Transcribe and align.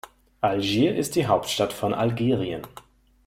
Algier 0.41 0.95
ist 0.95 1.13
die 1.15 1.27
Hauptstadt 1.27 1.73
von 1.73 1.93
Algerien. 1.93 2.63